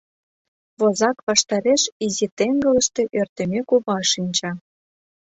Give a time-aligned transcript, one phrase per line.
[0.79, 4.51] Возак ваштареш изи теҥгылыште Ӧртӧмӧ кува шинча.